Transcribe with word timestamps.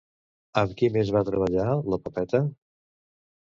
Amb 0.61 0.71
qui 0.79 0.89
més 0.95 1.11
va 1.17 1.21
treballar 1.27 1.67
la 1.97 2.01
Pepeta? 2.07 2.41